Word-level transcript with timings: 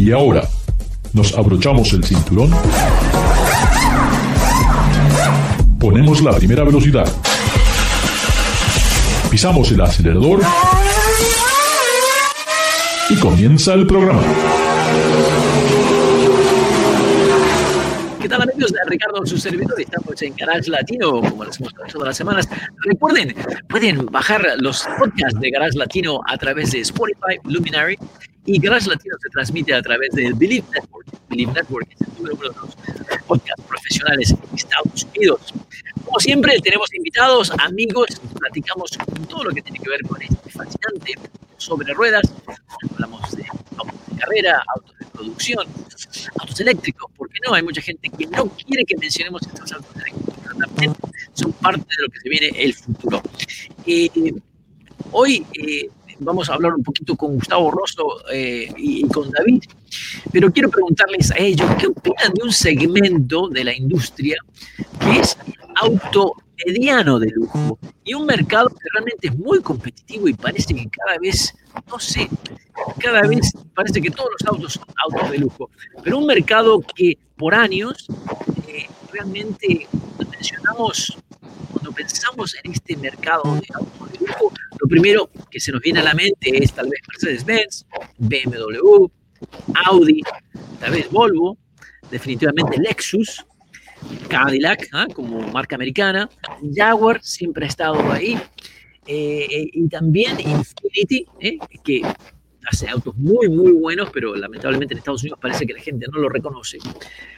Y 0.00 0.12
ahora, 0.12 0.48
nos 1.12 1.36
abrochamos 1.36 1.92
el 1.92 2.02
cinturón. 2.02 2.50
Ponemos 5.78 6.22
la 6.22 6.32
primera 6.32 6.64
velocidad. 6.64 7.06
Pisamos 9.30 9.70
el 9.72 9.80
acelerador. 9.82 10.40
Y 13.10 13.16
comienza 13.16 13.74
el 13.74 13.86
programa. 13.86 14.22
¿Qué 18.22 18.28
tal 18.30 18.40
amigos? 18.40 18.72
Ricardo, 18.86 19.26
su 19.26 19.36
servidor, 19.36 19.78
estamos 19.78 20.22
en 20.22 20.34
Garage 20.34 20.70
Latino, 20.70 21.20
como 21.20 21.44
les 21.44 21.60
hemos 21.60 21.74
todas 21.74 22.08
las 22.08 22.16
semanas. 22.16 22.48
Recuerden, 22.86 23.34
pueden 23.68 24.06
bajar 24.06 24.46
los 24.60 24.82
podcasts 24.98 25.38
de 25.38 25.50
Garage 25.50 25.76
Latino 25.76 26.22
a 26.26 26.38
través 26.38 26.70
de 26.70 26.80
Spotify, 26.80 27.38
Luminary, 27.44 27.98
y 28.52 28.58
Garage 28.58 28.88
Latino 28.88 29.16
se 29.22 29.28
transmite 29.28 29.72
a 29.74 29.80
través 29.80 30.10
del 30.10 30.34
Believe 30.34 30.66
Network. 30.72 31.06
Believe 31.28 31.52
Network 31.52 31.88
es 31.92 32.00
el 32.00 32.14
número 32.14 32.34
uno 32.34 32.48
de 32.50 32.56
los 32.56 33.22
podcasts 33.26 33.64
profesionales 33.68 34.30
en 34.32 34.56
Estados 34.56 35.06
Unidos. 35.14 35.54
Como 36.04 36.18
siempre, 36.18 36.58
tenemos 36.60 36.92
invitados, 36.92 37.52
amigos, 37.58 38.08
platicamos 38.36 38.90
todo 39.28 39.44
lo 39.44 39.50
que 39.50 39.62
tiene 39.62 39.78
que 39.78 39.88
ver 39.88 40.02
con 40.02 40.20
este 40.20 40.50
fascinante 40.50 41.14
sobre 41.58 41.94
ruedas. 41.94 42.22
Hablamos 42.92 43.36
de 43.36 43.44
autos 43.76 44.00
de 44.08 44.16
carrera, 44.20 44.60
autos 44.74 44.98
de 44.98 45.06
producción, 45.06 45.66
autos 46.40 46.60
eléctricos, 46.60 47.08
porque 47.16 47.38
no, 47.46 47.54
hay 47.54 47.62
mucha 47.62 47.80
gente 47.80 48.10
que 48.10 48.26
no 48.26 48.46
quiere 48.48 48.84
que 48.84 48.96
mencionemos 48.96 49.42
estos 49.42 49.72
autos 49.72 49.94
eléctricos, 49.94 50.34
pero 50.42 50.56
también 50.56 50.92
son 51.34 51.52
parte 51.52 51.86
de 51.96 52.02
lo 52.02 52.08
que 52.08 52.18
se 52.18 52.28
viene 52.28 52.64
el 52.64 52.74
futuro. 52.74 53.22
Eh, 53.86 54.34
hoy 55.12 55.46
eh, 55.54 55.88
vamos 56.20 56.48
a 56.48 56.54
hablar 56.54 56.74
un 56.74 56.82
poquito 56.82 57.16
con 57.16 57.34
Gustavo 57.34 57.70
Rosso 57.70 58.24
eh, 58.32 58.72
y, 58.76 59.04
y 59.04 59.08
con 59.08 59.30
David, 59.30 59.64
pero 60.32 60.52
quiero 60.52 60.70
preguntarles 60.70 61.30
a 61.32 61.38
ellos 61.38 61.68
qué 61.78 61.88
opinan 61.88 62.32
de 62.34 62.42
un 62.42 62.52
segmento 62.52 63.48
de 63.48 63.64
la 63.64 63.74
industria 63.74 64.36
que 65.00 65.20
es 65.20 65.36
auto 65.76 66.34
mediano 66.66 67.18
de 67.18 67.30
lujo 67.30 67.78
y 68.04 68.14
un 68.14 68.26
mercado 68.26 68.68
que 68.68 68.88
realmente 68.92 69.28
es 69.28 69.38
muy 69.38 69.60
competitivo 69.60 70.28
y 70.28 70.34
parece 70.34 70.74
que 70.74 70.88
cada 70.90 71.18
vez, 71.18 71.54
no 71.88 71.98
sé, 71.98 72.28
cada 72.98 73.22
vez 73.22 73.52
parece 73.74 74.00
que 74.00 74.10
todos 74.10 74.30
los 74.38 74.48
autos 74.48 74.72
son 74.74 74.84
autos 75.08 75.30
de 75.30 75.38
lujo, 75.38 75.70
pero 76.02 76.18
un 76.18 76.26
mercado 76.26 76.80
que 76.94 77.18
por 77.36 77.54
años 77.54 78.06
eh, 78.68 78.88
realmente 79.12 79.88
mencionamos, 80.30 81.16
cuando 81.72 81.92
pensamos 81.92 82.54
en 82.62 82.72
este 82.72 82.96
mercado 82.96 83.54
de 83.54 83.66
autos 83.74 84.12
de 84.12 84.26
lujo, 84.26 84.52
lo 84.80 84.88
primero 84.88 85.30
que 85.50 85.60
se 85.60 85.72
nos 85.72 85.80
viene 85.80 86.00
a 86.00 86.04
la 86.04 86.14
mente 86.14 86.62
es 86.62 86.72
tal 86.72 86.88
vez 86.88 87.00
Mercedes-Benz, 87.08 87.86
BMW, 88.18 89.06
Audi, 89.86 90.22
tal 90.80 90.92
vez 90.92 91.10
Volvo, 91.10 91.58
definitivamente 92.10 92.78
Lexus, 92.80 93.44
Cadillac, 94.28 94.88
¿ah? 94.92 95.06
como 95.14 95.40
marca 95.52 95.76
americana, 95.76 96.28
Jaguar 96.74 97.20
siempre 97.22 97.66
ha 97.66 97.68
estado 97.68 98.10
ahí, 98.10 98.38
eh, 99.06 99.46
eh, 99.50 99.70
y 99.72 99.88
también 99.88 100.38
Infinity, 100.40 101.26
¿eh? 101.40 101.58
que 101.84 102.02
hace 102.66 102.88
autos 102.88 103.16
muy, 103.16 103.48
muy 103.48 103.72
buenos, 103.72 104.10
pero 104.10 104.34
lamentablemente 104.36 104.94
en 104.94 104.98
Estados 104.98 105.22
Unidos 105.22 105.38
parece 105.42 105.66
que 105.66 105.74
la 105.74 105.80
gente 105.80 106.06
no 106.12 106.20
lo 106.20 106.28
reconoce. 106.28 106.78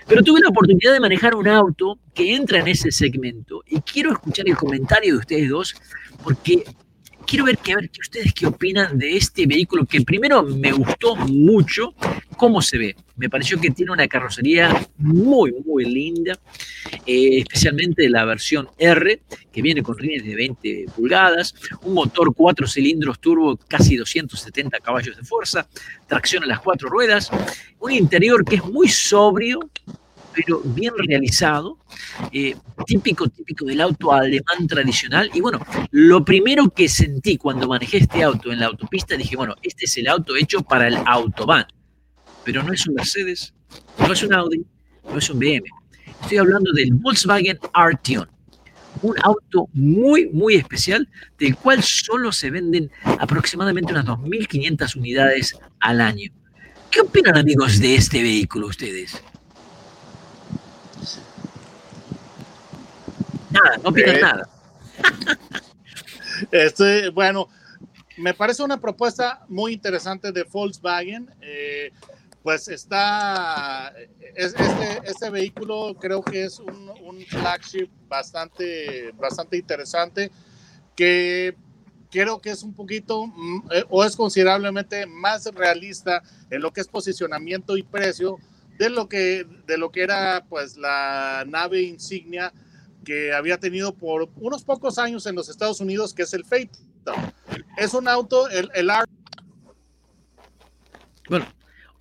Pero 0.06 0.22
tuve 0.22 0.40
la 0.40 0.48
oportunidad 0.48 0.92
de 0.92 1.00
manejar 1.00 1.34
un 1.34 1.48
auto 1.48 1.98
que 2.14 2.34
entra 2.34 2.60
en 2.60 2.68
ese 2.68 2.92
segmento, 2.92 3.62
y 3.66 3.80
quiero 3.80 4.12
escuchar 4.12 4.48
el 4.48 4.56
comentario 4.56 5.14
de 5.14 5.18
ustedes 5.18 5.48
dos, 5.48 5.74
porque 6.22 6.64
quiero 7.32 7.46
ver, 7.46 7.56
que, 7.56 7.74
ver 7.74 7.88
que 7.88 8.00
ustedes 8.02 8.34
qué 8.34 8.44
opinan 8.44 8.98
de 8.98 9.16
este 9.16 9.46
vehículo 9.46 9.86
que 9.86 10.02
primero 10.02 10.42
me 10.42 10.70
gustó 10.70 11.16
mucho 11.16 11.94
cómo 12.36 12.60
se 12.60 12.76
ve. 12.76 12.96
Me 13.16 13.30
pareció 13.30 13.58
que 13.58 13.70
tiene 13.70 13.90
una 13.90 14.06
carrocería 14.06 14.86
muy, 14.98 15.50
muy 15.64 15.86
linda, 15.86 16.38
eh, 17.06 17.38
especialmente 17.38 18.06
la 18.10 18.26
versión 18.26 18.68
R, 18.76 19.22
que 19.50 19.62
viene 19.62 19.82
con 19.82 19.96
rines 19.96 20.26
de 20.26 20.34
20 20.34 20.86
pulgadas, 20.94 21.54
un 21.84 21.94
motor 21.94 22.34
4 22.34 22.66
cilindros 22.66 23.18
turbo, 23.18 23.56
casi 23.66 23.96
270 23.96 24.80
caballos 24.80 25.16
de 25.16 25.22
fuerza, 25.22 25.66
tracción 26.06 26.44
a 26.44 26.46
las 26.46 26.60
cuatro 26.60 26.90
ruedas, 26.90 27.30
un 27.80 27.92
interior 27.92 28.44
que 28.44 28.56
es 28.56 28.64
muy 28.64 28.88
sobrio, 28.88 29.70
pero 30.34 30.60
bien 30.64 30.92
realizado, 30.96 31.78
eh, 32.32 32.56
típico, 32.86 33.28
típico 33.28 33.64
del 33.66 33.80
auto 33.80 34.12
alemán 34.12 34.66
tradicional. 34.66 35.30
Y 35.34 35.40
bueno, 35.40 35.60
lo 35.90 36.24
primero 36.24 36.70
que 36.70 36.88
sentí 36.88 37.36
cuando 37.36 37.68
manejé 37.68 37.98
este 37.98 38.22
auto 38.22 38.52
en 38.52 38.60
la 38.60 38.66
autopista, 38.66 39.16
dije, 39.16 39.36
bueno, 39.36 39.54
este 39.62 39.84
es 39.84 39.96
el 39.98 40.08
auto 40.08 40.36
hecho 40.36 40.62
para 40.62 40.88
el 40.88 40.96
autobahn, 41.06 41.66
pero 42.44 42.62
no 42.62 42.72
es 42.72 42.86
un 42.86 42.94
Mercedes, 42.94 43.54
no 43.98 44.12
es 44.12 44.22
un 44.22 44.34
Audi, 44.34 44.64
no 45.04 45.18
es 45.18 45.30
un 45.30 45.38
BM. 45.38 45.64
Estoy 46.22 46.38
hablando 46.38 46.72
del 46.72 46.92
Volkswagen 46.92 47.58
Arteon, 47.72 48.28
un 49.02 49.16
auto 49.22 49.68
muy, 49.72 50.28
muy 50.28 50.54
especial, 50.54 51.08
del 51.38 51.56
cual 51.56 51.82
solo 51.82 52.32
se 52.32 52.50
venden 52.50 52.90
aproximadamente 53.18 53.92
unas 53.92 54.06
2.500 54.06 54.96
unidades 54.96 55.58
al 55.80 56.00
año. 56.00 56.30
¿Qué 56.90 57.00
opinan 57.00 57.36
amigos 57.36 57.80
de 57.80 57.96
este 57.96 58.22
vehículo 58.22 58.66
ustedes? 58.68 59.22
Nada, 63.64 63.76
no 63.82 63.88
opinan 63.90 64.16
Eh, 64.16 64.20
nada. 64.20 64.48
Este, 66.50 67.10
bueno, 67.10 67.48
me 68.18 68.34
parece 68.34 68.62
una 68.62 68.80
propuesta 68.80 69.44
muy 69.48 69.74
interesante 69.74 70.32
de 70.32 70.42
Volkswagen. 70.44 71.30
eh, 71.40 71.90
pues 72.42 72.66
está, 72.66 73.92
es- 74.34 74.52
este, 74.58 75.00
este 75.04 75.30
vehículo 75.30 75.94
creo 76.00 76.20
que 76.22 76.42
es 76.44 76.58
un, 76.58 76.92
un 77.04 77.20
flagship 77.24 77.88
bastante, 78.08 79.12
bastante 79.12 79.56
interesante 79.58 80.28
que 80.96 81.54
creo 82.10 82.40
que 82.40 82.50
es 82.50 82.64
un 82.64 82.74
poquito 82.74 83.28
mm, 83.28 83.68
eh, 83.70 83.84
o 83.90 84.04
es 84.04 84.16
considerablemente 84.16 85.06
más 85.06 85.44
realista 85.54 86.20
en 86.50 86.62
lo 86.62 86.72
que 86.72 86.80
es 86.80 86.88
posicionamiento 86.88 87.76
y 87.76 87.84
precio 87.84 88.38
de 88.76 88.90
lo 88.90 89.08
que, 89.08 89.46
de 89.68 89.78
lo 89.78 89.92
que 89.92 90.02
era 90.02 90.44
pues 90.48 90.76
la 90.76 91.44
nave 91.46 91.82
insignia 91.82 92.52
que 93.04 93.32
había 93.32 93.58
tenido 93.58 93.94
por 93.94 94.28
unos 94.36 94.64
pocos 94.64 94.98
años 94.98 95.26
en 95.26 95.34
los 95.34 95.48
Estados 95.48 95.80
Unidos, 95.80 96.14
que 96.14 96.22
es 96.22 96.32
el 96.34 96.44
Phaeton. 96.44 97.32
Es 97.76 97.94
un 97.94 98.08
auto, 98.08 98.48
el, 98.48 98.70
el 98.74 98.90
R 98.90 99.04
Bueno, 101.28 101.46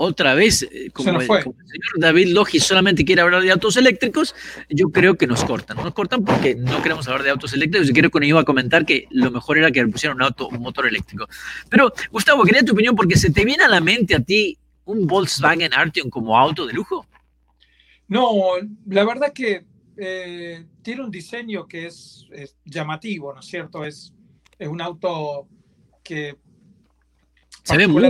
otra 0.04 0.34
vez, 0.34 0.64
eh, 0.64 0.86
Se 0.86 0.92
como 0.92 1.22
el, 1.22 1.28
fue. 1.28 1.44
como 1.44 1.56
el 1.60 1.68
señor 1.68 2.00
David 2.00 2.30
Logi 2.30 2.60
solamente 2.60 3.06
quiere 3.06 3.22
hablar 3.22 3.44
de 3.44 3.52
autos 3.52 3.78
eléctricos, 3.78 4.34
yo 4.68 4.90
creo 4.90 5.16
que 5.16 5.28
nos 5.28 5.44
cortan. 5.44 5.78
Nos 5.78 5.94
cortan 5.94 6.26
porque 6.26 6.56
no 6.56 6.82
queremos 6.82 7.08
hablar 7.08 7.22
de 7.22 7.30
autos 7.30 7.54
eléctricos 7.54 7.88
y 7.88 7.94
creo 7.94 8.10
que 8.10 8.20
nos 8.20 8.30
iba 8.30 8.42
a 8.42 8.44
comentar 8.44 8.84
que 8.84 9.08
lo 9.12 9.30
mejor 9.30 9.60
era 9.60 9.70
que 9.70 9.84
le 9.84 9.92
pusieran 9.92 10.18
un 10.18 10.24
auto, 10.24 10.48
un 10.48 10.60
motor 10.60 10.88
eléctrico. 10.88 11.28
Pero, 11.70 11.94
Gustavo, 12.10 12.44
quería 12.44 12.66
tu 12.66 12.74
opinión 12.74 12.96
porque 12.96 13.16
se 13.16 13.30
te 13.32 13.46
viene 13.46 13.64
a 13.64 13.68
la 13.68 13.80
mente 13.80 14.16
a 14.16 14.20
ti 14.20 14.58
un 14.86 15.06
Volkswagen 15.06 15.72
Arteon 15.72 16.10
como 16.10 16.36
auto 16.36 16.66
de 16.66 16.74
lujo. 16.74 17.06
No, 18.08 18.56
la 18.88 19.06
verdad 19.06 19.32
que 19.32 19.66
eh, 19.98 20.66
tiene 20.82 21.04
un 21.04 21.12
diseño 21.12 21.68
que 21.68 21.88
es, 21.88 22.28
es 22.32 22.58
llamativo, 22.66 23.34
¿no 23.34 23.40
es 23.40 23.46
cierto? 23.46 23.84
Es, 23.86 24.14
es 24.58 24.68
un 24.68 24.82
auto 24.82 25.48
que 26.04 26.38
Se 27.64 27.78
ve 27.78 27.88
muy 27.88 28.02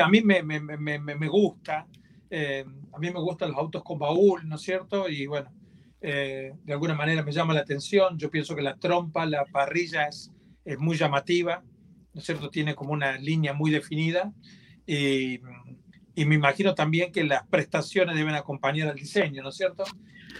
a 0.00 0.08
mí 0.08 0.20
me, 0.22 0.42
me, 0.42 0.60
me, 0.60 0.98
me- 0.98 1.14
me 1.14 1.28
gusta. 1.28 1.86
Eh, 2.30 2.64
a 2.92 2.98
mí 2.98 3.10
me 3.10 3.20
gustan 3.20 3.50
los 3.50 3.58
autos 3.58 3.82
con 3.82 3.98
baúl, 3.98 4.48
¿no 4.48 4.54
es 4.56 4.62
cierto? 4.62 5.08
Y 5.08 5.26
bueno, 5.26 5.52
eh, 6.00 6.52
de 6.62 6.72
alguna 6.72 6.94
manera 6.94 7.22
me 7.22 7.32
llama 7.32 7.54
la 7.54 7.60
atención. 7.60 8.16
Yo 8.18 8.30
pienso 8.30 8.54
que 8.54 8.62
la 8.62 8.76
trompa, 8.76 9.26
la 9.26 9.44
parrilla 9.46 10.06
es, 10.06 10.30
es 10.64 10.78
muy 10.78 10.96
llamativa, 10.96 11.62
¿no 12.14 12.20
es 12.20 12.24
cierto? 12.26 12.50
Tiene 12.50 12.74
como 12.74 12.92
una 12.92 13.18
línea 13.18 13.52
muy 13.52 13.70
definida. 13.70 14.32
Y, 14.86 15.40
y 16.14 16.24
me 16.24 16.34
imagino 16.34 16.74
también 16.74 17.12
que 17.12 17.24
las 17.24 17.46
prestaciones 17.46 18.16
deben 18.16 18.34
acompañar 18.34 18.88
al 18.88 18.96
diseño, 18.96 19.42
¿no 19.42 19.50
es 19.50 19.56
cierto? 19.56 19.84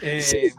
Eh, 0.02 0.52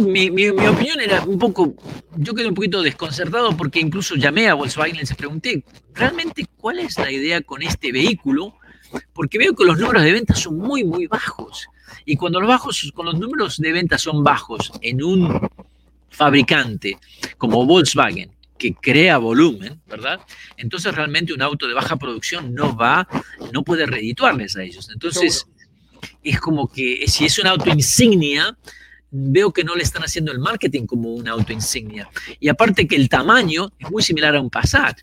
mi, 0.00 0.48
opinión 0.48 1.00
era 1.00 1.24
un 1.24 1.38
poco, 1.38 1.74
yo 2.16 2.34
quedé 2.34 2.46
un 2.46 2.54
poquito 2.54 2.82
desconcertado 2.82 3.56
porque 3.56 3.80
incluso 3.80 4.14
llamé 4.14 4.48
a 4.48 4.54
Volkswagen 4.54 4.96
y 4.96 4.98
les 4.98 5.14
pregunté, 5.14 5.64
¿realmente 5.94 6.46
cuál 6.56 6.78
es 6.78 6.98
la 6.98 7.10
idea 7.10 7.40
con 7.40 7.62
este 7.62 7.90
vehículo? 7.92 8.54
porque 9.12 9.38
veo 9.38 9.54
que 9.54 9.64
los 9.64 9.78
números 9.78 10.02
de 10.02 10.12
ventas 10.12 10.40
son 10.40 10.58
muy, 10.58 10.84
muy 10.84 11.06
bajos. 11.06 11.68
Y 12.04 12.16
cuando 12.16 12.40
los, 12.40 12.48
bajos, 12.48 12.90
cuando 12.94 13.12
los 13.12 13.20
números 13.20 13.58
de 13.58 13.72
ventas 13.72 14.02
son 14.02 14.22
bajos 14.22 14.72
en 14.80 15.02
un 15.02 15.48
fabricante 16.08 16.98
como 17.36 17.66
Volkswagen, 17.66 18.30
que 18.58 18.74
crea 18.74 19.18
volumen, 19.18 19.80
¿verdad? 19.86 20.20
Entonces 20.56 20.94
realmente 20.94 21.32
un 21.32 21.42
auto 21.42 21.66
de 21.66 21.74
baja 21.74 21.96
producción 21.96 22.54
no 22.54 22.76
va, 22.76 23.08
no 23.52 23.62
puede 23.62 23.86
redituarles 23.86 24.56
a 24.56 24.62
ellos. 24.62 24.90
Entonces 24.92 25.46
es 26.22 26.40
como 26.40 26.68
que 26.68 27.04
si 27.06 27.24
es 27.24 27.38
un 27.38 27.46
auto 27.46 27.70
insignia, 27.70 28.56
veo 29.10 29.52
que 29.52 29.64
no 29.64 29.74
le 29.74 29.82
están 29.82 30.02
haciendo 30.02 30.32
el 30.32 30.38
marketing 30.38 30.86
como 30.86 31.14
un 31.14 31.28
auto 31.28 31.52
insignia. 31.52 32.08
Y 32.40 32.48
aparte 32.48 32.86
que 32.86 32.96
el 32.96 33.08
tamaño 33.08 33.72
es 33.78 33.90
muy 33.90 34.02
similar 34.02 34.36
a 34.36 34.40
un 34.40 34.50
Passat. 34.50 35.00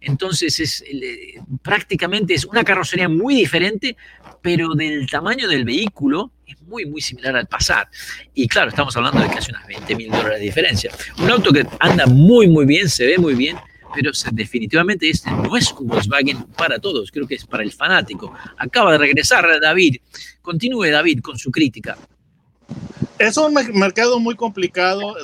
Entonces 0.00 0.58
es 0.60 0.82
eh, 0.82 1.40
prácticamente 1.62 2.34
es 2.34 2.44
una 2.44 2.64
carrocería 2.64 3.08
muy 3.08 3.34
diferente, 3.34 3.96
pero 4.42 4.74
del 4.74 5.08
tamaño 5.08 5.48
del 5.48 5.64
vehículo 5.64 6.32
es 6.52 6.60
muy, 6.62 6.86
muy 6.86 7.00
similar 7.00 7.36
al 7.36 7.46
Passat. 7.46 7.88
Y 8.34 8.48
claro, 8.48 8.70
estamos 8.70 8.96
hablando 8.96 9.20
de 9.20 9.28
casi 9.28 9.50
unas 9.50 9.66
20 9.66 9.96
mil 9.96 10.10
dólares 10.10 10.38
de 10.38 10.44
diferencia. 10.44 10.92
Un 11.18 11.30
auto 11.30 11.52
que 11.52 11.66
anda 11.80 12.06
muy, 12.06 12.48
muy 12.48 12.66
bien, 12.66 12.88
se 12.88 13.06
ve 13.06 13.18
muy 13.18 13.34
bien, 13.34 13.56
pero 13.94 14.10
definitivamente 14.32 15.08
este 15.08 15.30
no 15.30 15.56
es 15.56 15.72
un 15.72 15.88
Volkswagen 15.88 16.44
para 16.56 16.78
todos, 16.78 17.10
creo 17.10 17.26
que 17.26 17.36
es 17.36 17.46
para 17.46 17.62
el 17.62 17.72
fanático. 17.72 18.32
Acaba 18.58 18.92
de 18.92 18.98
regresar 18.98 19.46
David. 19.60 19.96
Continúe 20.42 20.90
David 20.90 21.20
con 21.20 21.38
su 21.38 21.50
crítica. 21.50 21.96
Es 23.18 23.36
un 23.36 23.52
mercado 23.52 24.20
muy 24.20 24.36
complicado 24.36 25.16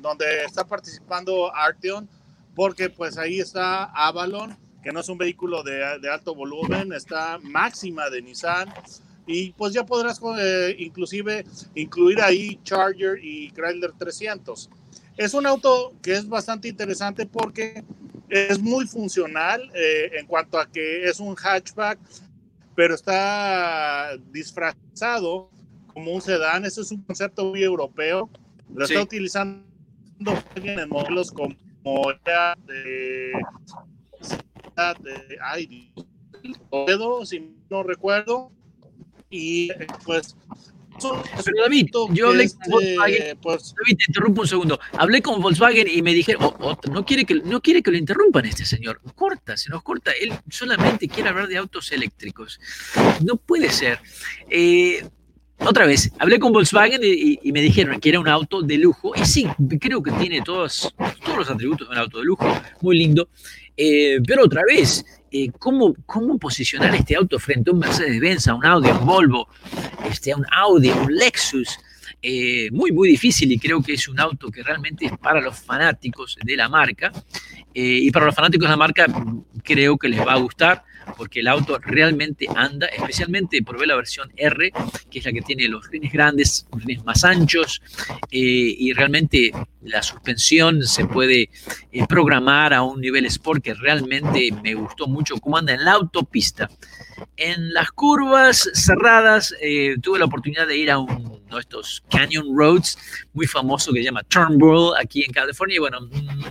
donde 0.00 0.44
está 0.44 0.66
participando 0.66 1.54
Arteon, 1.54 2.08
porque 2.54 2.90
pues 2.90 3.16
ahí 3.16 3.40
está 3.40 3.84
Avalon, 3.84 4.56
que 4.82 4.92
no 4.92 5.00
es 5.00 5.08
un 5.08 5.16
vehículo 5.16 5.62
de, 5.62 5.82
alto 6.12 6.34
volumen, 6.34 6.92
está 6.92 7.38
Máxima 7.42 8.10
de 8.10 8.20
Nissan, 8.20 8.68
y 9.26 9.52
pues 9.52 9.72
ya 9.72 9.84
podrás 9.84 10.20
eh, 10.38 10.76
inclusive 10.78 11.44
incluir 11.74 12.20
ahí 12.20 12.60
Charger 12.62 13.18
y 13.22 13.50
Chrysler 13.50 13.92
300. 13.92 14.70
Es 15.16 15.34
un 15.34 15.46
auto 15.46 15.94
que 16.02 16.12
es 16.12 16.28
bastante 16.28 16.68
interesante 16.68 17.24
porque 17.26 17.84
es 18.28 18.58
muy 18.58 18.86
funcional 18.86 19.70
eh, 19.74 20.10
en 20.18 20.26
cuanto 20.26 20.58
a 20.58 20.66
que 20.66 21.08
es 21.08 21.20
un 21.20 21.34
hatchback, 21.36 21.98
pero 22.74 22.94
está 22.94 24.16
disfrazado 24.32 25.50
como 25.92 26.12
un 26.12 26.20
sedán. 26.20 26.64
Eso 26.64 26.82
es 26.82 26.90
un 26.90 27.02
concepto 27.02 27.44
muy 27.46 27.62
europeo. 27.62 28.28
Lo 28.74 28.84
está 28.84 29.02
utilizando 29.02 29.62
en 30.56 30.88
modelos 30.88 31.30
como 31.30 31.54
de, 32.24 33.32
de 34.76 35.38
ay, 35.40 35.92
si 37.24 37.56
no 37.70 37.82
recuerdo. 37.82 38.50
Y 39.36 39.68
pues 40.04 40.36
pero 40.98 41.62
David, 41.62 41.88
yo 42.12 42.28
hablé 42.28 42.48
con 42.48 42.70
Volkswagen. 42.70 43.38
Pues, 43.42 43.74
David, 43.74 43.96
te 43.98 44.04
interrumpo 44.08 44.42
un 44.42 44.48
segundo. 44.48 44.80
Hablé 44.92 45.22
con 45.22 45.40
Volkswagen 45.40 45.88
y 45.88 46.02
me 46.02 46.14
dijeron, 46.14 46.44
oh, 46.44 46.56
oh, 46.60 46.78
no, 46.90 47.04
quiere 47.04 47.24
que, 47.24 47.34
no 47.34 47.60
quiere 47.60 47.82
que 47.82 47.90
lo 47.90 47.96
interrumpan 47.96 48.46
este 48.46 48.64
señor. 48.64 49.00
Corta, 49.14 49.56
se 49.56 49.70
nos 49.70 49.82
corta. 49.82 50.12
Él 50.12 50.32
solamente 50.48 51.08
quiere 51.08 51.28
hablar 51.28 51.48
de 51.48 51.56
autos 51.56 51.90
eléctricos. 51.92 52.60
No 53.24 53.36
puede 53.36 53.70
ser. 53.70 53.98
Eh, 54.48 55.04
otra 55.58 55.86
vez, 55.86 56.12
hablé 56.18 56.38
con 56.38 56.52
Volkswagen 56.52 57.00
y, 57.02 57.52
me 57.52 57.60
dijeron 57.60 58.00
que 58.00 58.08
era 58.08 58.20
un 58.20 58.28
auto 58.28 58.62
de 58.62 58.78
lujo. 58.78 59.12
Y 59.16 59.24
sí, 59.24 59.46
creo 59.80 60.02
que 60.02 60.12
tiene 60.12 60.42
todos, 60.42 60.94
todos 61.24 61.38
los 61.38 61.50
atributos 61.50 61.88
de 61.88 61.92
un 61.92 61.98
auto 61.98 62.18
de 62.18 62.24
lujo. 62.24 62.46
Muy 62.80 62.98
lindo. 62.98 63.28
Eh, 63.76 64.20
pero 64.26 64.44
otra 64.44 64.62
vez, 64.66 65.04
eh, 65.30 65.50
¿cómo, 65.58 65.94
¿cómo, 66.06 66.38
posicionar 66.38 66.94
este 66.94 67.16
auto 67.16 67.38
frente 67.38 67.70
a 67.70 67.72
un 67.72 67.80
Mercedes-Benz, 67.80 68.48
a 68.48 68.54
un 68.54 68.64
Audi, 68.64 68.88
a 68.88 68.94
un 68.94 69.06
Volvo, 69.06 69.48
este, 70.08 70.32
a 70.32 70.36
un 70.36 70.46
Audi, 70.50 70.90
a 70.90 70.96
un 70.96 71.14
Lexus? 71.14 71.78
Eh, 72.22 72.70
muy, 72.70 72.90
muy 72.92 73.08
difícil 73.08 73.52
y 73.52 73.58
creo 73.58 73.82
que 73.82 73.94
es 73.94 74.08
un 74.08 74.18
auto 74.18 74.50
que 74.50 74.62
realmente 74.62 75.06
es 75.06 75.18
para 75.18 75.40
los 75.40 75.58
fanáticos 75.58 76.38
de 76.42 76.56
la 76.56 76.68
marca. 76.68 77.12
y 77.74 78.10
para 78.12 78.26
los 78.26 78.34
fanáticos 78.34 78.66
de 78.66 78.70
la 78.70 78.76
marca 78.76 79.06
creo 79.62 79.98
que 79.98 80.08
les 80.08 80.20
va 80.20 80.34
a 80.34 80.38
gustar 80.38 80.84
porque 81.18 81.40
el 81.40 81.48
auto 81.48 81.78
realmente 81.80 82.46
anda, 82.54 82.86
especialmente 82.86 83.62
probé 83.62 83.86
la 83.86 83.96
versión 83.96 84.32
R, 84.36 84.72
que 85.10 85.18
es 85.18 85.24
la 85.24 85.32
que 85.32 85.42
tiene 85.42 85.68
los 85.68 85.86
rines 85.90 86.12
grandes, 86.12 86.66
rines 86.72 87.04
más 87.04 87.24
anchos, 87.24 87.82
y 88.30 88.90
realmente 88.94 89.52
la 89.84 90.02
suspensión 90.02 90.82
se 90.86 91.06
puede 91.06 91.50
eh, 91.92 92.06
programar 92.08 92.72
a 92.74 92.82
un 92.82 93.00
nivel 93.00 93.26
sport 93.26 93.62
que 93.62 93.74
realmente 93.74 94.50
me 94.62 94.74
gustó 94.74 95.06
mucho 95.06 95.36
cómo 95.36 95.58
anda 95.58 95.74
en 95.74 95.84
la 95.84 95.92
autopista. 95.92 96.68
En 97.36 97.72
las 97.72 97.90
curvas 97.92 98.68
cerradas 98.74 99.54
eh, 99.60 99.96
tuve 100.02 100.18
la 100.18 100.24
oportunidad 100.24 100.66
de 100.66 100.76
ir 100.76 100.90
a 100.90 100.98
uno 100.98 101.40
de 101.50 101.60
estos 101.60 102.02
Canyon 102.10 102.56
Roads 102.56 102.98
muy 103.32 103.46
famoso 103.46 103.92
que 103.92 104.00
se 104.00 104.06
llama 104.06 104.22
Turnbull 104.24 104.94
aquí 105.00 105.22
en 105.22 105.32
California. 105.32 105.80
Bueno, 105.80 106.00
mm, 106.00 106.44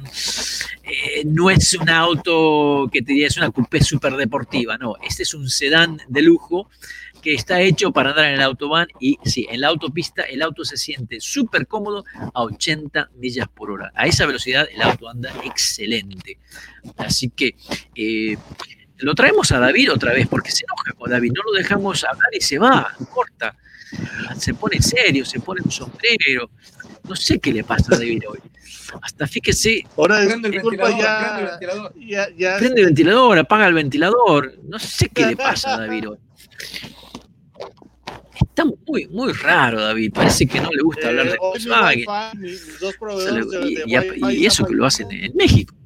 eh, 0.84 1.24
no 1.26 1.50
es 1.50 1.74
un 1.74 1.90
auto 1.90 2.90
que 2.92 3.02
te 3.02 3.14
diría 3.14 3.28
es 3.28 3.38
una 3.38 3.52
coupé 3.52 3.84
súper 3.84 4.16
deportiva, 4.16 4.78
no. 4.78 4.96
Este 5.02 5.24
es 5.24 5.34
un 5.34 5.50
sedán 5.50 6.02
de 6.08 6.22
lujo 6.22 6.70
que 7.24 7.34
está 7.34 7.62
hecho 7.62 7.92
para 7.92 8.10
andar 8.10 8.26
en 8.26 8.34
el 8.34 8.42
autobahn 8.42 8.88
y 9.00 9.18
sí, 9.24 9.48
en 9.50 9.62
la 9.62 9.70
autopista 9.70 10.24
el 10.24 10.42
auto 10.42 10.66
se 10.66 10.76
siente 10.76 11.22
súper 11.22 11.68
cómodo 11.68 12.04
a 12.34 12.44
80 12.44 13.12
millas 13.16 13.48
por 13.48 13.72
hora. 13.72 13.92
A 13.96 14.06
esa 14.06 14.26
velocidad 14.26 14.68
el 14.72 14.82
auto 14.82 15.08
anda 15.08 15.34
excelente. 15.46 16.38
Así 16.98 17.30
que 17.30 17.56
eh, 17.96 18.36
lo 18.98 19.16
traemos 19.16 19.52
a 19.54 19.60
David 19.60 19.94
otra 19.94 20.14
vez, 20.14 20.28
porque 20.28 20.52
se 20.52 20.66
enoja 20.66 20.92
con 20.98 21.10
David, 21.10 21.32
no 21.34 21.44
lo 21.44 21.54
dejamos 21.54 22.04
hablar 22.04 22.30
y 22.34 22.42
se 22.42 22.60
va, 22.60 22.94
corta. 23.10 23.56
Se 24.38 24.54
pone 24.54 24.82
serio, 24.82 25.24
se 25.24 25.40
pone 25.40 25.62
un 25.64 25.72
sombrero. 25.72 26.50
No 27.08 27.16
sé 27.16 27.40
qué 27.40 27.54
le 27.54 27.64
pasa 27.64 27.96
a 27.96 27.98
David 27.98 28.24
hoy. 28.28 28.40
Hasta 29.02 29.28
fíjese. 29.28 29.86
Ahora 29.96 30.18
prende 30.26 30.50
el 30.50 30.56
ventilador, 30.56 30.98
ya, 31.00 31.20
prende 31.20 31.42
el 31.42 31.50
ventilador. 31.50 31.94
Ya, 32.38 32.58
prende 32.58 32.82
el 32.82 32.86
ventilador, 32.88 33.38
apaga 33.40 33.68
el 33.68 33.74
ventilador. 33.74 34.56
No 34.64 34.78
sé 34.78 35.10
qué 35.10 35.26
le 35.26 35.38
pasa 35.38 35.76
a 35.76 35.80
David 35.80 36.10
hoy. 36.10 36.18
Está 38.54 38.66
muy, 38.88 39.08
muy 39.08 39.34
raro, 39.34 39.82
David. 39.82 40.14
Parece 40.14 40.46
que 40.46 40.62
no 40.62 40.70
le 40.70 40.84
gusta 40.84 41.08
hablar 41.08 41.28
de 41.32 41.38
Volkswagen. 41.38 42.06
Y, 44.30 44.46
eso 44.46 44.64
que 44.64 44.76
lo 44.76 44.86
hacen 44.86 45.12
en 45.12 45.36
México. 45.36 45.74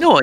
No, 0.00 0.20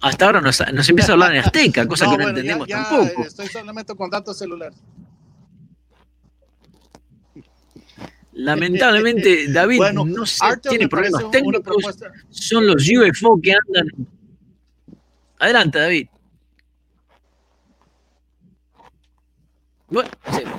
hasta 0.00 0.24
ahora 0.24 0.40
nos, 0.40 0.58
empieza 0.88 1.12
a 1.12 1.12
hablar 1.12 1.34
en 1.34 1.42
azteca, 1.42 1.86
cosa 1.86 2.08
que 2.08 2.16
no 2.16 2.30
entendemos 2.30 2.66
tampoco. 2.66 3.22
Estoy 3.22 3.48
solamente 3.48 3.94
con 3.94 4.08
datos 4.08 4.38
celulares. 4.38 4.78
Lamentablemente, 8.32 9.46
David 9.52 9.80
no 9.92 10.24
sé, 10.24 10.46
tiene 10.70 10.88
problemas 10.88 11.30
técnicos. 11.30 11.98
Son 12.30 12.66
los 12.66 12.88
UFO 12.88 13.38
que 13.42 13.52
andan. 13.52 14.08
Adelante, 15.38 15.78
David. 15.78 16.08
Bueno, 19.90 20.08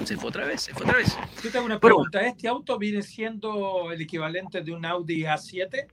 se, 0.04 0.18
fue 0.18 0.30
otra 0.30 0.46
vez, 0.46 0.62
se 0.62 0.74
fue 0.74 0.84
otra 0.84 0.98
vez. 0.98 1.18
Yo 1.42 1.52
tengo 1.52 1.66
una 1.66 1.80
pregunta. 1.80 2.20
¿Este 2.20 2.50
auto 2.50 2.78
viene 2.78 3.02
siendo 3.02 3.92
el 3.92 4.02
equivalente 4.02 4.62
de 4.62 4.74
un 4.74 4.86
Audi 4.86 5.22
A7? 5.22 5.88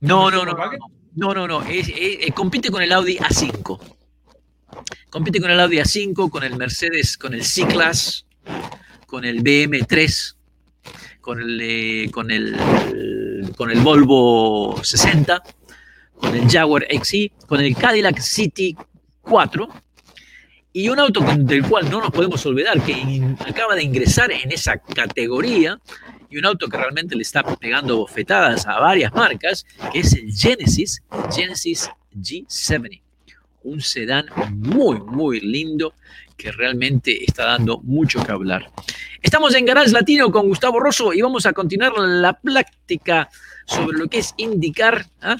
No, 0.00 0.30
no, 0.30 0.44
no. 0.44 0.56
No, 1.14 1.34
no, 1.34 1.48
no. 1.48 1.64
compite 2.34 2.70
con 2.70 2.80
el 2.80 2.92
Audi 2.92 3.16
A5. 3.16 3.80
Compite 5.10 5.40
con 5.40 5.50
el 5.50 5.58
Audi 5.58 5.78
A5, 5.78 6.30
con 6.30 6.44
el 6.44 6.56
Mercedes, 6.56 7.18
con 7.18 7.34
el 7.34 7.44
C-Class, 7.44 8.24
con 9.06 9.24
el 9.24 9.42
BM3, 9.42 10.36
con 11.20 11.40
el, 11.40 11.60
eh, 11.60 12.10
con 12.12 12.30
el, 12.30 13.52
con 13.56 13.72
el 13.72 13.80
Volvo 13.80 14.78
60, 14.84 15.42
con 16.14 16.36
el 16.36 16.48
Jaguar 16.48 16.86
XI, 16.88 17.32
con 17.48 17.60
el 17.60 17.74
Cadillac 17.74 18.20
City 18.20 18.76
4 19.22 19.68
y 20.78 20.88
un 20.90 21.00
auto 21.00 21.24
del 21.38 21.66
cual 21.66 21.90
no 21.90 22.00
nos 22.00 22.12
podemos 22.12 22.46
olvidar 22.46 22.80
que 22.80 23.20
acaba 23.44 23.74
de 23.74 23.82
ingresar 23.82 24.30
en 24.30 24.52
esa 24.52 24.78
categoría 24.78 25.80
y 26.30 26.38
un 26.38 26.46
auto 26.46 26.68
que 26.68 26.76
realmente 26.76 27.16
le 27.16 27.22
está 27.22 27.42
pegando 27.42 27.96
bofetadas 27.96 28.64
a 28.64 28.78
varias 28.78 29.12
marcas, 29.12 29.66
que 29.92 29.98
es 29.98 30.12
el 30.12 30.32
Genesis, 30.32 31.02
Genesis 31.34 31.90
G70. 32.14 33.02
Un 33.64 33.80
sedán 33.80 34.26
muy, 34.52 35.00
muy 35.00 35.40
lindo 35.40 35.94
que 36.36 36.52
realmente 36.52 37.24
está 37.24 37.46
dando 37.46 37.80
mucho 37.80 38.22
que 38.22 38.30
hablar. 38.30 38.70
Estamos 39.20 39.56
en 39.56 39.64
Garage 39.64 39.90
Latino 39.90 40.30
con 40.30 40.46
Gustavo 40.46 40.78
Rosso 40.78 41.12
y 41.12 41.22
vamos 41.22 41.44
a 41.46 41.52
continuar 41.52 41.98
la 41.98 42.38
práctica 42.38 43.28
sobre 43.66 43.98
lo 43.98 44.06
que 44.06 44.18
es 44.18 44.32
indicar 44.36 45.06
¿ah? 45.22 45.38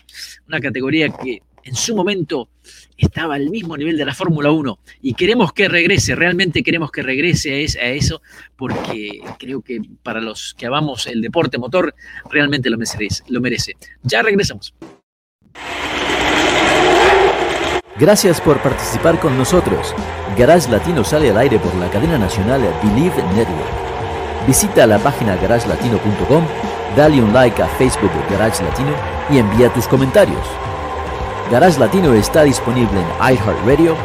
una 0.48 0.58
categoría 0.58 1.10
que 1.10 1.42
en 1.68 1.76
su 1.76 1.94
momento 1.94 2.48
estaba 2.96 3.34
al 3.34 3.50
mismo 3.50 3.76
nivel 3.76 3.96
de 3.96 4.04
la 4.04 4.14
Fórmula 4.14 4.50
1 4.50 4.78
y 5.02 5.14
queremos 5.14 5.52
que 5.52 5.68
regrese, 5.68 6.14
realmente 6.14 6.62
queremos 6.62 6.90
que 6.90 7.02
regrese 7.02 7.52
a 7.80 7.88
eso 7.90 8.22
porque 8.56 9.20
creo 9.38 9.60
que 9.60 9.80
para 10.02 10.20
los 10.20 10.54
que 10.56 10.66
amamos 10.66 11.06
el 11.06 11.20
deporte 11.20 11.58
motor 11.58 11.94
realmente 12.30 12.70
lo 12.70 12.78
merece. 12.78 13.22
Lo 13.28 13.40
merece. 13.40 13.76
Ya 14.02 14.22
regresamos. 14.22 14.74
Gracias 17.98 18.40
por 18.40 18.62
participar 18.62 19.20
con 19.20 19.36
nosotros. 19.36 19.94
Garage 20.36 20.70
Latino 20.70 21.04
sale 21.04 21.30
al 21.30 21.38
aire 21.38 21.58
por 21.58 21.74
la 21.74 21.90
cadena 21.90 22.16
nacional 22.16 22.62
Believe 22.82 23.22
Network. 23.34 24.46
Visita 24.46 24.86
la 24.86 24.98
página 24.98 25.36
garagelatino.com, 25.36 26.46
dale 26.96 27.20
un 27.20 27.34
like 27.34 27.60
a 27.60 27.66
Facebook 27.66 28.12
Garage 28.30 28.62
Latino 28.62 28.94
y 29.30 29.38
envía 29.38 29.72
tus 29.72 29.86
comentarios. 29.88 30.46
Garage 31.50 31.78
Latino 31.78 32.12
está 32.12 32.42
disponible 32.42 33.00
en 33.00 33.34
iHeartRadio, 33.34 33.96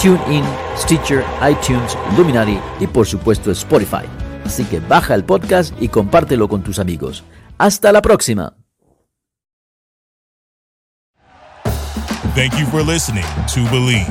TuneIn, 0.00 0.44
Stitcher, 0.76 1.24
iTunes, 1.42 1.98
Luminary 2.16 2.60
y 2.78 2.86
por 2.86 3.04
supuesto 3.06 3.50
Spotify. 3.50 4.06
Así 4.44 4.64
que 4.64 4.78
baja 4.78 5.14
el 5.14 5.24
podcast 5.24 5.74
y 5.80 5.88
compártelo 5.88 6.48
con 6.48 6.62
tus 6.62 6.78
amigos. 6.78 7.24
Hasta 7.58 7.90
la 7.90 8.00
próxima. 8.00 8.54
Thank 12.34 12.58
you 12.58 12.66
for 12.66 12.82
listening 12.82 13.24
to 13.54 13.60
Believe. 13.70 14.08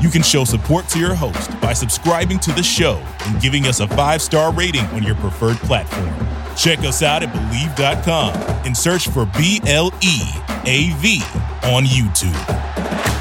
You 0.00 0.08
can 0.08 0.22
show 0.22 0.44
support 0.44 0.88
to 0.88 0.98
your 0.98 1.14
host 1.14 1.50
by 1.60 1.72
subscribing 1.72 2.38
to 2.40 2.52
the 2.52 2.62
show 2.62 2.98
and 3.26 3.40
giving 3.40 3.66
us 3.66 3.80
a 3.80 3.88
five 3.88 4.20
star 4.20 4.52
rating 4.52 4.86
on 4.92 5.02
your 5.02 5.16
preferred 5.16 5.56
platform. 5.58 6.43
Check 6.56 6.80
us 6.80 7.02
out 7.02 7.22
at 7.22 7.32
Believe.com 7.32 8.34
and 8.64 8.76
search 8.76 9.08
for 9.08 9.26
B 9.26 9.60
L 9.66 9.92
E 10.02 10.20
A 10.64 10.92
V 10.98 11.22
on 11.64 11.84
YouTube. 11.84 13.13